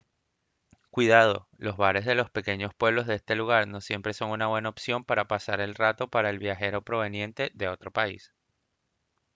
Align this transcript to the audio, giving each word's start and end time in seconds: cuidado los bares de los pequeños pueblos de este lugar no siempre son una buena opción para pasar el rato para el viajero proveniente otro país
cuidado 0.89 1.47
los 1.59 1.77
bares 1.77 2.05
de 2.05 2.15
los 2.15 2.31
pequeños 2.31 2.73
pueblos 2.73 3.05
de 3.05 3.13
este 3.13 3.35
lugar 3.35 3.67
no 3.67 3.81
siempre 3.81 4.15
son 4.15 4.31
una 4.31 4.47
buena 4.47 4.67
opción 4.69 5.05
para 5.05 5.27
pasar 5.27 5.61
el 5.61 5.75
rato 5.75 6.09
para 6.09 6.31
el 6.31 6.39
viajero 6.39 6.81
proveniente 6.81 7.51
otro 7.71 7.91
país 7.91 8.33